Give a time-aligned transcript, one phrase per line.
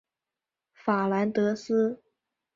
[0.73, 2.01] 法兰德斯。